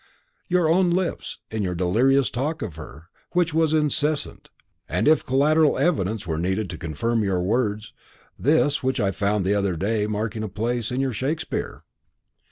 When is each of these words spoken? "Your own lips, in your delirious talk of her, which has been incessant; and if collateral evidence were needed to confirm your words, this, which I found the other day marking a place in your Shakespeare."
"Your 0.49 0.67
own 0.67 0.89
lips, 0.89 1.37
in 1.51 1.61
your 1.61 1.75
delirious 1.75 2.31
talk 2.31 2.63
of 2.63 2.75
her, 2.75 3.09
which 3.33 3.51
has 3.51 3.71
been 3.71 3.81
incessant; 3.83 4.49
and 4.89 5.07
if 5.07 5.23
collateral 5.23 5.77
evidence 5.77 6.25
were 6.25 6.39
needed 6.39 6.71
to 6.71 6.77
confirm 6.79 7.23
your 7.23 7.43
words, 7.43 7.93
this, 8.35 8.81
which 8.81 8.99
I 8.99 9.11
found 9.11 9.45
the 9.45 9.53
other 9.53 9.75
day 9.75 10.07
marking 10.07 10.41
a 10.41 10.49
place 10.49 10.91
in 10.91 11.01
your 11.01 11.13
Shakespeare." 11.13 11.83